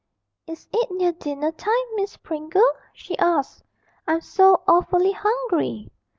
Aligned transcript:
'Is 0.47 0.67
it 0.73 0.89
near 0.89 1.11
dinner 1.11 1.51
time, 1.51 1.85
Miss 1.95 2.17
Pringle?' 2.17 2.73
she 2.91 3.15
asked. 3.19 3.63
'I'm 4.07 4.21
so 4.21 4.63
awfully 4.67 5.11
hungry!' 5.11 5.91